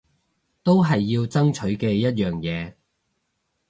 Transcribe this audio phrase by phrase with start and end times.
[0.63, 2.73] 都係要爭取嘅一樣嘢